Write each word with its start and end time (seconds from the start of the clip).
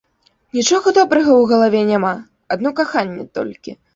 Нічога 0.57 0.93
добрага 0.97 1.29
ў 1.41 1.51
галаве 1.51 1.81
няма, 1.91 2.13
адно 2.57 2.69
каханне 2.83 3.29
толькі. 3.39 3.71